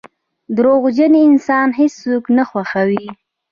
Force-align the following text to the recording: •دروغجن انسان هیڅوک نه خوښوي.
•دروغجن 0.55 1.13
انسان 1.27 1.67
هیڅوک 1.79 2.23
نه 2.37 2.43
خوښوي. 2.49 3.05